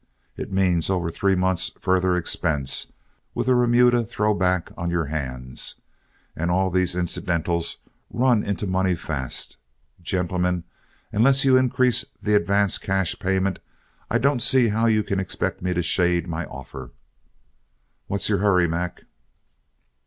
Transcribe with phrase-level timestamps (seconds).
[0.35, 2.91] It means over three months' further expense,
[3.35, 5.79] with a remuda thrown back on your hands;
[6.35, 7.77] and all these incidentals
[8.09, 9.57] run into money fast.
[10.01, 10.63] Gentlemen,
[11.11, 13.59] unless you increase the advance cash payment,
[14.09, 16.89] I don't see how you can expect me to shade my offer.
[18.07, 19.03] What's your hurry, Mac?"